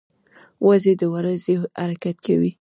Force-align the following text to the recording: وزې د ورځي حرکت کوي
وزې 0.67 0.93
د 1.01 1.03
ورځي 1.13 1.55
حرکت 1.81 2.17
کوي 2.25 2.51